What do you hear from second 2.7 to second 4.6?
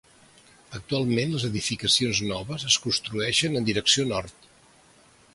construeixen en direcció nord.